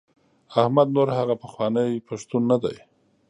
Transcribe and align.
احمد 0.61 0.87
نور 0.95 1.09
هغه 1.17 1.35
پخوانی 1.43 1.91
پښتون 2.07 2.41
نه 2.51 2.57
دی. 2.63 2.77